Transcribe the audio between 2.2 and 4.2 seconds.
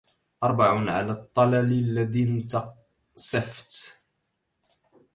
انتسفت